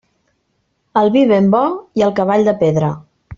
El 1.01 1.11
vi 1.17 1.21
ben 1.33 1.51
bo 1.57 1.61
i 2.01 2.05
el 2.07 2.15
cavall 2.21 2.49
de 2.49 2.57
pedra. 2.65 2.91